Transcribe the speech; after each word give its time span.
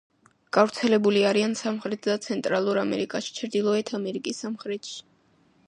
გავრცელებული 0.55 1.21
არიან 1.31 1.53
სამხრეთ 1.59 2.09
და 2.09 2.15
ცენტრალურ 2.23 2.79
ამერიკაში, 2.85 3.37
ჩრდილოეთ 3.41 3.93
ამერიკის 4.01 4.43
სამხრეთში. 4.47 5.01